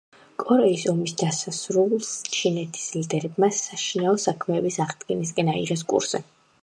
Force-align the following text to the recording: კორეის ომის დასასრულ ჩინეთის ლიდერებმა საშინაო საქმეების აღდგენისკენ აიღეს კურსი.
კორეის 0.43 0.83
ომის 0.91 1.11
დასასრულ 1.21 1.93
ჩინეთის 2.37 2.87
ლიდერებმა 2.95 3.51
საშინაო 3.59 4.17
საქმეების 4.25 4.81
აღდგენისკენ 4.87 5.53
აიღეს 5.55 5.85
კურსი. 5.93 6.25